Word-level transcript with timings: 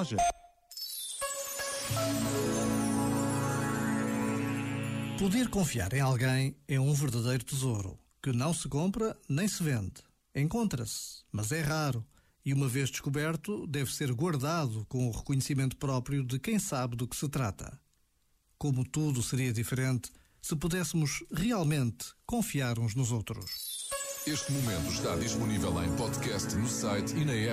loja. 0.00 0.16
Poder 5.18 5.48
confiar 5.50 5.92
em 5.92 6.00
alguém 6.00 6.56
é 6.66 6.80
um 6.80 6.94
verdadeiro 6.94 7.44
tesouro 7.44 7.98
que 8.22 8.32
não 8.32 8.54
se 8.54 8.68
compra 8.68 9.16
nem 9.28 9.46
se 9.46 9.62
vende. 9.62 10.02
Encontra-se, 10.34 11.22
mas 11.30 11.52
é 11.52 11.60
raro 11.60 12.04
e, 12.44 12.54
uma 12.54 12.68
vez 12.68 12.90
descoberto, 12.90 13.66
deve 13.66 13.92
ser 13.92 14.12
guardado 14.14 14.86
com 14.88 15.08
o 15.08 15.10
reconhecimento 15.10 15.76
próprio 15.76 16.24
de 16.24 16.38
quem 16.38 16.58
sabe 16.58 16.96
do 16.96 17.06
que 17.06 17.16
se 17.16 17.28
trata. 17.28 17.78
Como 18.56 18.84
tudo 18.84 19.22
seria 19.22 19.52
diferente 19.52 20.10
se 20.40 20.56
pudéssemos 20.56 21.22
realmente 21.30 22.06
confiar 22.24 22.78
uns 22.78 22.94
nos 22.94 23.12
outros. 23.12 23.90
Este 24.26 24.52
momento 24.52 24.92
está 24.92 25.16
disponível 25.16 25.82
em 25.82 25.94
podcast 25.96 26.54
no 26.54 26.68
site 26.68 27.14
e 27.16 27.24
na 27.24 27.32
app. 27.32 27.48